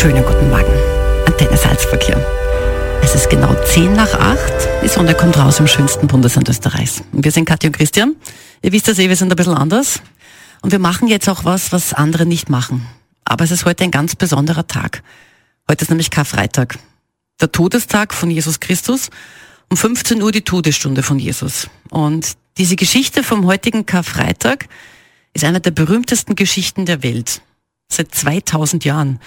[0.00, 0.72] Schönen guten Morgen.
[1.26, 2.24] Antenne Salzverkehr.
[3.02, 4.38] Es ist genau 10 nach 8.
[4.84, 7.02] Die Sonne kommt raus im schönsten Bundesland Österreichs.
[7.10, 8.14] Wir sind Katja und Christian.
[8.62, 10.00] Ihr wisst das eh, wir sind ein bisschen anders.
[10.62, 12.86] Und wir machen jetzt auch was, was andere nicht machen.
[13.24, 15.02] Aber es ist heute ein ganz besonderer Tag.
[15.68, 16.78] Heute ist nämlich Karfreitag.
[17.40, 19.10] Der Todestag von Jesus Christus.
[19.68, 21.68] Um 15 Uhr die Todesstunde von Jesus.
[21.90, 24.68] Und diese Geschichte vom heutigen Karfreitag
[25.34, 27.42] ist eine der berühmtesten Geschichten der Welt.
[27.88, 29.18] Seit 2000 Jahren.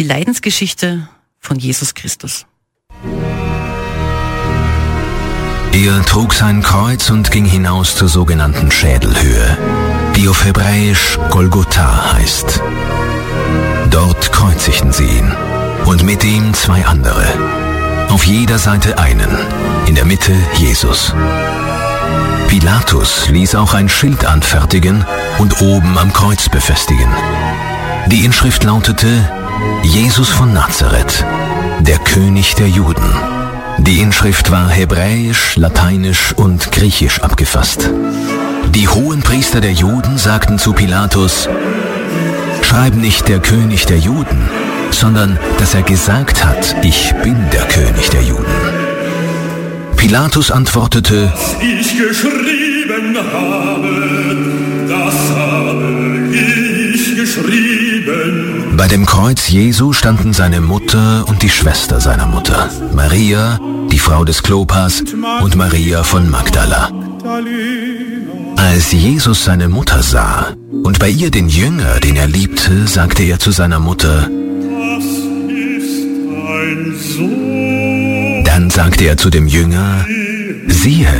[0.00, 1.06] Die Leidensgeschichte
[1.40, 2.46] von Jesus Christus.
[5.72, 9.58] Er trug sein Kreuz und ging hinaus zur sogenannten Schädelhöhe,
[10.16, 12.62] die auf Hebräisch Golgotha heißt.
[13.90, 15.30] Dort kreuzigten sie ihn
[15.84, 17.26] und mit ihm zwei andere.
[18.08, 19.28] Auf jeder Seite einen,
[19.84, 21.12] in der Mitte Jesus.
[22.48, 25.04] Pilatus ließ auch ein Schild anfertigen
[25.36, 27.12] und oben am Kreuz befestigen.
[28.06, 29.30] Die Inschrift lautete
[29.82, 31.24] Jesus von Nazareth,
[31.80, 33.02] der König der Juden.
[33.78, 37.90] Die Inschrift war hebräisch, lateinisch und griechisch abgefasst.
[38.74, 41.48] Die hohen Priester der Juden sagten zu Pilatus,
[42.62, 44.48] Schreib nicht der König der Juden,
[44.90, 48.46] sondern dass er gesagt hat, ich bin der König der Juden.
[49.96, 57.89] Pilatus antwortete, ich geschrieben habe, das habe ich geschrieben.
[58.76, 63.58] Bei dem Kreuz Jesu standen seine Mutter und die Schwester seiner Mutter, Maria,
[63.90, 65.02] die Frau des Klopas
[65.42, 66.90] und Maria von Magdala.
[68.56, 70.54] Als Jesus seine Mutter sah
[70.84, 76.06] und bei ihr den Jünger, den er liebte, sagte er zu seiner Mutter, Das ist
[76.48, 78.44] ein Sohn.
[78.44, 80.06] dann sagte er zu dem Jünger,
[80.68, 81.12] siehe,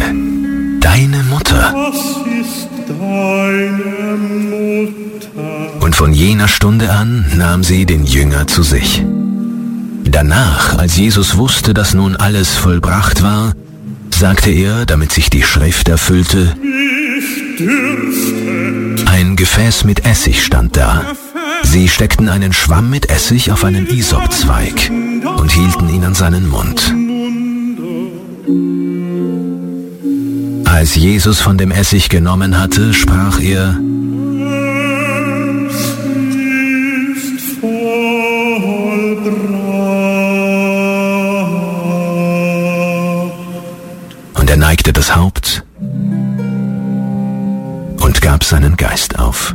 [0.80, 1.74] deine Mutter.
[5.80, 9.04] Und von jener Stunde an nahm sie den Jünger zu sich.
[10.04, 13.52] Danach, als Jesus wusste, dass nun alles vollbracht war,
[14.10, 16.56] sagte er, damit sich die Schrift erfüllte,
[19.06, 21.04] ein Gefäß mit Essig stand da.
[21.62, 24.90] Sie steckten einen Schwamm mit Essig auf einen Isopzweig
[25.36, 26.94] und hielten ihn an seinen Mund.
[30.80, 33.76] Als Jesus von dem Essig genommen hatte, sprach er,
[44.32, 45.64] und er neigte das Haupt
[47.98, 49.54] und gab seinen Geist auf.